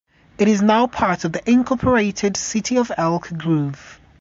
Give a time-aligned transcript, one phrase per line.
[0.39, 4.01] It is now part of the incorporated City of Elk Grove.